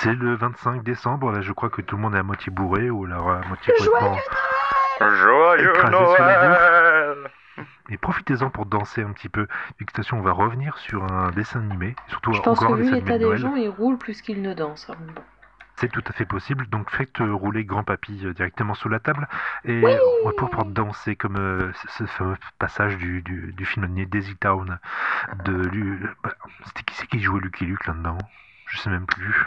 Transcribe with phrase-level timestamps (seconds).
[0.00, 2.88] C'est le 25 décembre, là je crois que tout le monde est à moitié bourré
[2.90, 4.18] ou alors à moitié Joyeux complètement...
[5.00, 7.28] Joyeux Écrasé sur
[7.90, 9.42] Et profitez-en pour danser un petit peu.
[9.42, 12.58] Vu que de toute façon, on va revenir sur un dessin animé, surtout Je pense
[12.58, 13.38] encore que un dessin l'état de des Noël.
[13.38, 14.88] gens, ils roulent plus qu'ils ne dansent.
[14.88, 15.22] Alors, bon.
[15.76, 18.98] C'est tout à fait possible, donc faites euh, rouler grand papy euh, directement sous la
[18.98, 19.28] table
[19.64, 19.92] et Oui
[20.24, 24.04] on va pouvoir danser comme euh, ce, ce fameux passage du, du, du film animé
[24.04, 24.80] Daisy Town
[25.44, 26.30] de Lu- bah,
[26.66, 28.18] c'était qui c'est qui jouait Lucky Luke là-dedans?
[28.66, 29.46] Je sais même plus.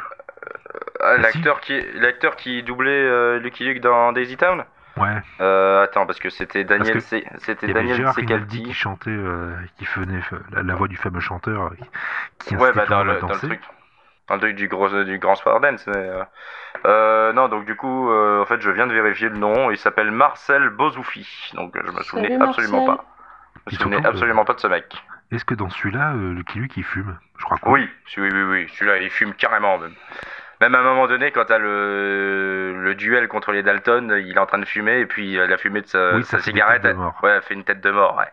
[1.04, 1.18] Ah.
[1.18, 4.64] L'acteur qui, l'acteur qui doublait euh, Lucky Luke dans Daisy Town
[4.98, 8.64] Ouais, euh, Attends, parce que c'était Daniel, que C- c'était Daniel Secaldi.
[8.64, 10.20] qui chantait, euh, qui faisait
[10.52, 11.70] la, la voix du fameux chanteur euh,
[12.40, 13.48] qui Ouais, incitait bah dans le, dans le danser.
[13.48, 13.62] truc,
[14.28, 15.88] dans le truc du gros, du grand soir dance.
[15.88, 16.24] mais, euh,
[16.86, 19.72] euh, non, donc du coup, euh, en fait, je viens de vérifier le nom.
[19.72, 21.52] Il s'appelle Marcel Bozoufi.
[21.54, 22.96] Donc je me souvenais Salut, absolument Marcel.
[22.98, 23.06] pas.
[23.68, 24.94] Je me souvenais absolument pas de ce mec.
[25.32, 27.18] Est-ce que dans celui-là, euh, Lucky Luke il fume?
[27.38, 28.68] Je crois que Oui, oui, oui, oui.
[28.74, 29.94] Celui-là, il fume carrément même.
[30.62, 34.40] Même à un moment donné, quand t'as le, le duel contre les Dalton, il est
[34.40, 37.20] en train de fumer et puis euh, la fumée de sa, Oui, sa cigarette, mort.
[37.24, 38.16] ouais, elle fait une tête de mort.
[38.16, 38.30] Ouais.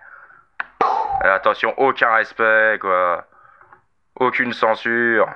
[1.23, 3.25] Alors, attention, aucun respect, quoi.
[4.17, 5.27] Aucune censure.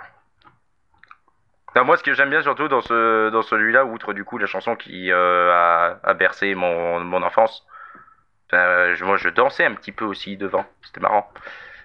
[1.74, 4.46] Non, moi, ce que j'aime bien surtout dans ce dans celui-là, outre du coup la
[4.46, 7.66] chanson qui euh, a, a bercé mon, mon enfance,
[8.52, 10.66] euh, je- moi je dansais un petit peu aussi devant.
[10.82, 11.32] C'était marrant.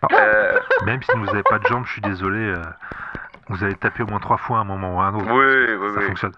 [0.02, 0.08] Ah.
[0.12, 2.54] Euh, Même si vous n'avez pas de jambes, je suis désolé.
[3.50, 5.26] Vous avez tapé au moins trois fois à un moment ou à un autre.
[5.32, 6.06] Oui, oui, ça oui.
[6.08, 6.34] fonctionne.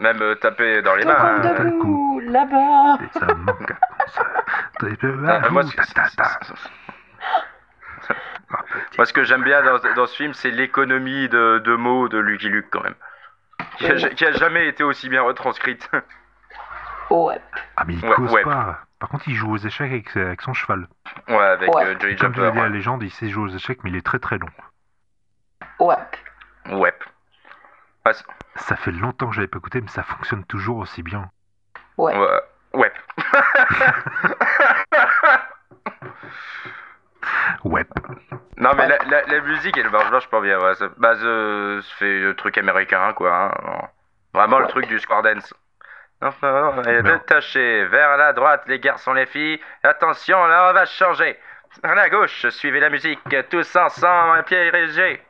[0.00, 1.40] Même euh, taper dans les mains.
[1.42, 2.98] comme debout, là-bas.
[3.04, 4.24] Et ça manque à ça.
[4.78, 5.72] T'as- moi, ce,
[8.96, 12.48] moi, que j'aime bien dans, dans ce film, c'est l'économie de, de mots de Lucky
[12.48, 12.94] Luke quand même.
[13.76, 14.14] Qui a, Ouais.
[14.14, 15.90] qui a jamais été aussi bien retranscrite.
[17.10, 17.40] Ouais.
[17.76, 18.42] Ah, mais il Ouais, cause ouais.
[18.42, 18.80] pas.
[19.00, 20.86] Par contre, il joue aux échecs avec, avec son cheval.
[21.28, 21.84] ouais, avec Ouais.
[21.86, 22.40] euh, Joey Comme tu Jumper.
[22.42, 24.38] l'as dit à la légende, il sait jouer aux échecs, mais il est très très
[24.38, 24.48] long.
[25.80, 25.94] Ouais.
[28.08, 28.14] Ouais,
[28.56, 31.30] Ça fait longtemps que je l'avais pas écouté, mais ça fonctionne toujours aussi bien.
[31.96, 32.16] Ouais.
[32.16, 32.40] ouais.
[32.74, 32.92] ouais.
[37.64, 37.84] Ouais.
[38.56, 38.88] Non mais Ouais.
[38.88, 40.58] la, la, la musique elle marche vachement bien.
[40.60, 40.74] Ouais.
[40.76, 43.52] Ça, bah, ça fait le truc américain quoi.
[43.54, 43.88] hein.
[44.32, 44.70] Vraiment le Ouais.
[44.70, 45.52] truc du square dance.
[46.22, 47.12] Non, non, non, et Non.
[47.12, 49.60] détaché vers la droite les garçons les filles.
[49.82, 51.38] Attention là on va changer.
[51.82, 55.20] À la gauche suivez la musique tous ensemble un pied érigé.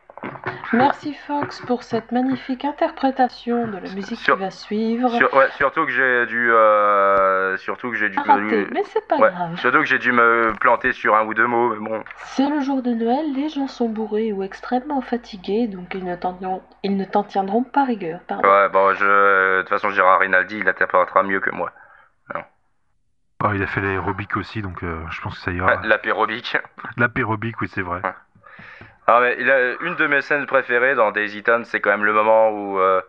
[0.72, 5.08] Merci Fox pour cette magnifique interprétation de la musique Sur- qui va suivre.
[5.10, 9.16] Sur- ouais, surtout que j'ai dû euh, surtout que j'ai dû Raté, mais c'est pas
[9.16, 9.56] ouais, grave.
[9.56, 12.04] surtout que j'ai dû me planter sur un ou deux mots mais bon.
[12.16, 16.14] C'est le jour de Noël, les gens sont bourrés ou extrêmement fatigués, donc ils ne
[16.16, 18.20] t'en tiendront, ils ne t'en tiendront pas rigueur.
[18.26, 18.48] Pardon.
[18.48, 21.72] Ouais bon je de toute façon Gérard Rinaldi il interprétera mieux que moi.
[23.44, 25.80] Oh, il a fait l'aérobic aussi, donc euh, je pense que ça ira.
[25.84, 26.56] L'apérobique.
[26.96, 28.02] L'apérobic, oui, c'est vrai.
[29.10, 32.04] Ah mais il a une de mes scènes préférées dans Daisy Town, c'est quand même
[32.04, 33.00] le moment où euh,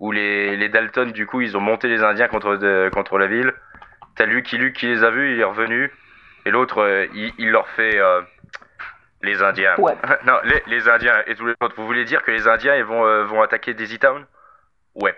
[0.00, 3.26] où les, les Dalton du coup ils ont monté les Indiens contre de- contre la
[3.26, 3.52] ville.
[4.16, 5.92] T'as Lucky Luke qui les a vus, il est revenu
[6.46, 8.22] et l'autre euh, il, il leur fait euh,
[9.22, 9.74] les Indiens.
[9.76, 9.94] Ouais.
[10.26, 11.74] non les, les Indiens et tous les autres.
[11.76, 14.24] Vous voulez dire que les Indiens ils vont euh, vont attaquer Daisy Town?
[14.94, 15.14] Ouais.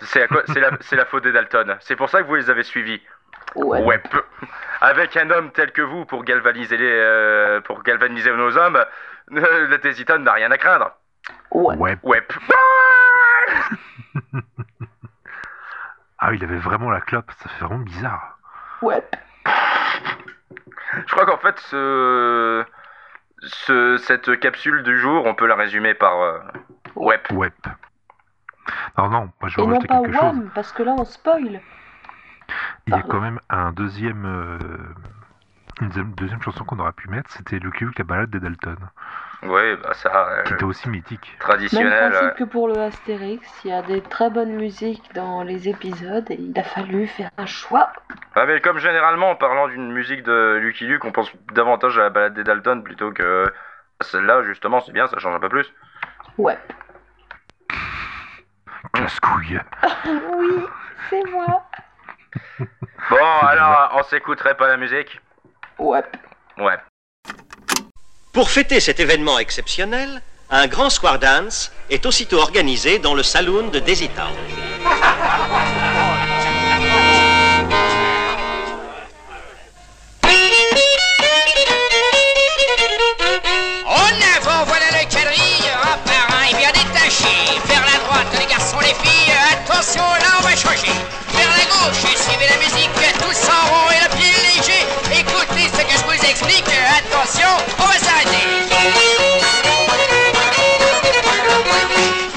[0.00, 0.26] C'est
[0.96, 1.76] la faute des Dalton.
[1.80, 3.00] C'est pour ça que vous les avez suivis.
[3.54, 3.80] Ouais.
[3.84, 3.98] Ouais.
[3.98, 4.22] peu.
[4.80, 8.84] Avec un homme tel que vous pour galvaniser les, euh, pour galvaniser nos hommes,
[9.32, 10.92] euh, le Tésiton n'a rien à craindre.
[11.50, 11.98] Ouais.
[12.02, 12.26] Ouais.
[16.26, 18.38] Ah, il avait vraiment la clope, ça fait vraiment bizarre.
[18.80, 19.04] Ouais.
[21.06, 22.64] Je crois qu'en fait, ce,
[23.42, 26.38] ce, cette capsule du jour, on peut la résumer par euh,
[26.96, 27.20] ouais.
[27.30, 27.52] Ouais.
[28.96, 30.50] Non, non, moi je vais Et non pas quelque chose.
[30.54, 31.60] Parce que là on spoil.
[32.86, 34.58] Il y a quand même un deuxième, euh,
[35.80, 38.76] une deuxième, deuxième chanson qu'on aurait pu mettre, c'était Lucky Luke, la balade des Dalton,
[39.44, 41.28] Ouais, bah ça, euh, qui était aussi mythique.
[41.32, 42.10] Même traditionnel.
[42.10, 45.68] principe euh, que pour le Astérix, il y a des très bonnes musiques dans les
[45.68, 47.92] épisodes et il a fallu faire un choix.
[48.34, 52.04] Ah, mais comme généralement, en parlant d'une musique de Lucky Luke, on pense davantage à
[52.04, 53.52] la balade des Dalton plutôt que
[54.00, 55.70] celle-là, justement, c'est bien, ça change un peu plus.
[56.38, 56.58] Ouais.
[58.94, 59.60] Casse-couille.
[60.06, 60.64] Oui,
[61.10, 61.64] c'est moi.
[63.10, 65.20] Bon, alors, on s'écouterait pas la musique
[65.78, 66.02] Ouais.
[66.58, 66.76] Ouais.
[68.32, 73.68] Pour fêter cet événement exceptionnel, un grand square dance est aussitôt organisé dans le saloon
[73.68, 74.32] de Daisy Town.
[96.86, 97.48] attention,
[97.78, 98.46] on va s'arrêter.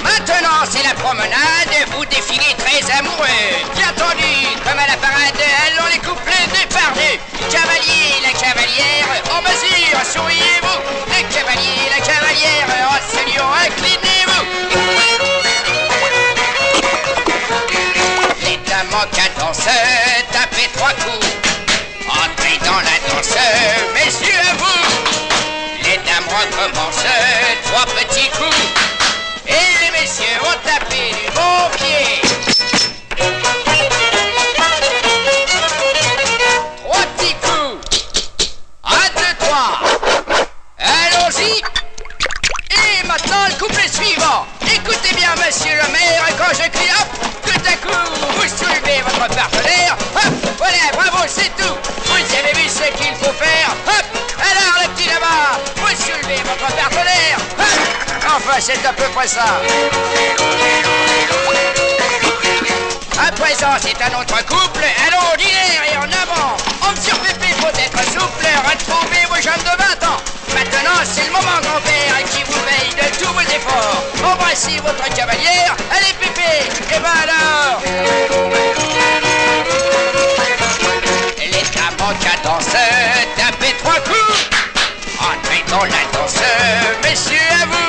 [0.04, 3.26] Maintenant, c'est la promenade, vous défilez très amoureux.
[3.76, 4.34] Bien tendu,
[4.64, 6.94] comme à la parade, allons les couplets départ
[7.50, 9.08] cavalier la cavalière.
[9.32, 14.08] En mesure, souriez-vous, le cavalier la cavalière, en se lion, inclinez-vous.
[19.38, 20.07] Danseur.
[26.38, 27.04] Recommencent,
[27.64, 28.56] trois petits coups.
[29.48, 29.52] Et
[29.82, 31.27] les messieurs vont taper du
[58.60, 59.46] C'est à peu près ça.
[63.20, 64.84] À présent, c'est un autre couple.
[65.08, 66.58] Allons, dîner et en avant.
[66.82, 68.48] Homme sur pépé, faut être souple.
[68.66, 70.18] Retrouvez vos jeunes de 20 ans.
[70.56, 74.04] Maintenant, c'est le moment, grand-père, qui vous veille de tous vos efforts.
[74.26, 75.76] Embrassez votre cavalière.
[75.92, 76.68] Allez, pépé.
[76.96, 77.80] Et ben alors.
[81.38, 81.64] Les
[82.02, 82.66] en cadence,
[83.38, 84.50] tapez trois coups.
[85.20, 86.42] Entrez dans la danse,
[87.04, 87.87] messieurs à vous.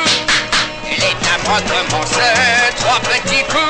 [1.49, 3.68] Dames recommencent, trois petits coups.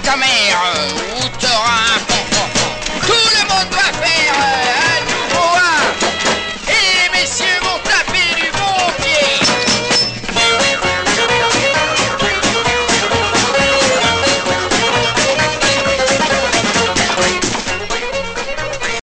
[0.00, 2.35] Ta mère, euh, ou t'auras un bon